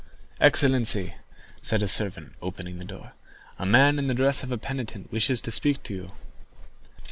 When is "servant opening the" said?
1.87-2.83